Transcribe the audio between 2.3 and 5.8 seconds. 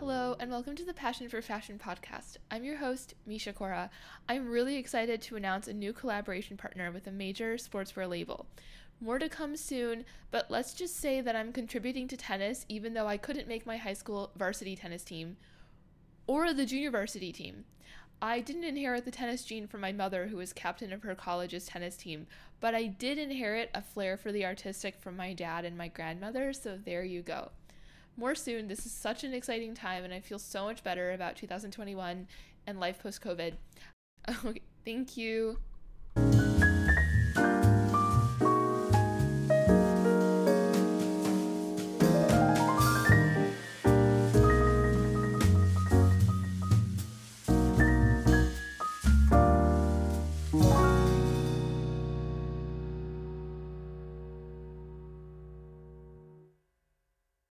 I'm your host, Misha Kaura. I'm really excited to announce a